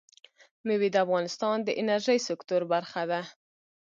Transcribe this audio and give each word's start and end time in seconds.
مېوې 0.65 0.89
د 0.91 0.95
افغانستان 1.05 1.57
د 1.63 1.69
انرژۍ 1.81 2.19
سکتور 2.27 2.61
برخه 2.73 3.03
ده. 3.11 3.21